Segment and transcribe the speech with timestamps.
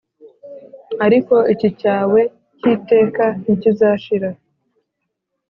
[1.05, 2.21] ariko icyi cyawe
[2.57, 4.29] cy'iteka ntikizashira